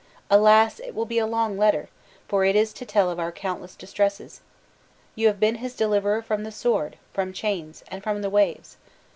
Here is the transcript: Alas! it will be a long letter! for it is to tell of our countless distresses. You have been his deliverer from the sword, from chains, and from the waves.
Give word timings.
Alas! 0.31 0.79
it 0.79 0.95
will 0.95 1.05
be 1.05 1.19
a 1.19 1.27
long 1.27 1.59
letter! 1.59 1.87
for 2.27 2.43
it 2.43 2.55
is 2.55 2.73
to 2.73 2.87
tell 2.87 3.11
of 3.11 3.19
our 3.19 3.31
countless 3.31 3.75
distresses. 3.75 4.41
You 5.13 5.27
have 5.27 5.39
been 5.39 5.53
his 5.61 5.75
deliverer 5.75 6.23
from 6.23 6.43
the 6.43 6.51
sword, 6.51 6.97
from 7.13 7.33
chains, 7.33 7.83
and 7.87 8.01
from 8.01 8.23
the 8.23 8.29
waves. 8.31 8.77